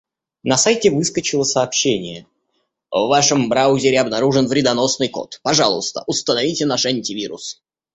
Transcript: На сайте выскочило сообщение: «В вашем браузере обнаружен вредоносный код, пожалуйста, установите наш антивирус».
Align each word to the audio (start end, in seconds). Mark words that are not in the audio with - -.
На 0.41 0.57
сайте 0.57 0.89
выскочило 0.89 1.43
сообщение: 1.43 2.25
«В 2.89 3.07
вашем 3.07 3.49
браузере 3.49 4.01
обнаружен 4.01 4.47
вредоносный 4.47 5.09
код, 5.09 5.39
пожалуйста, 5.43 6.03
установите 6.07 6.65
наш 6.65 6.87
антивирус». 6.87 7.61